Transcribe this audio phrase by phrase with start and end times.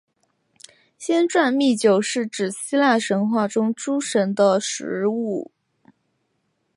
[0.97, 5.51] 仙馔密酒是指希腊神话中诸神的食物。